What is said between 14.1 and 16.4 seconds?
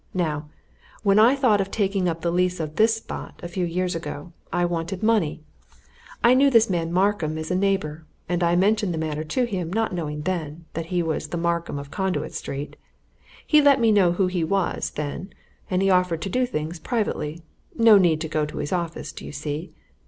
who he was, then, and he offered to